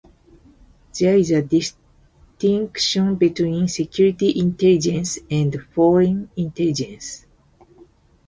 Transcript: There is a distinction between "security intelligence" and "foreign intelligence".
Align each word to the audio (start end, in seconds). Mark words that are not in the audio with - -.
There 0.99 1.15
is 1.15 1.29
a 1.29 1.43
distinction 1.43 3.15
between 3.17 3.67
"security 3.67 4.33
intelligence" 4.39 5.19
and 5.29 5.55
"foreign 5.75 6.27
intelligence". 6.35 7.27